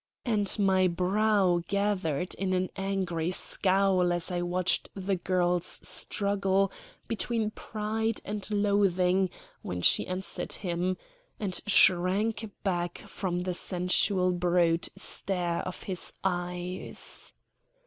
And 0.25 0.57
my 0.57 0.87
brow 0.87 1.61
gathered 1.67 2.33
in 2.33 2.53
an 2.53 2.71
angry 2.75 3.29
scowl 3.29 4.11
as 4.11 4.31
I 4.31 4.41
watched 4.41 4.89
the 4.95 5.15
girl's 5.15 5.79
struggle 5.87 6.71
between 7.07 7.51
pride 7.51 8.19
and 8.25 8.49
loathing 8.49 9.29
when 9.61 9.83
she 9.83 10.07
answered 10.07 10.53
him, 10.53 10.97
and 11.39 11.61
shrank 11.67 12.49
back 12.63 12.97
from 13.05 13.41
the 13.41 13.53
sensual 13.53 14.31
brute 14.31 14.89
stare 14.95 15.59
of 15.67 15.83
his 15.83 16.13
eyes. 16.23 17.35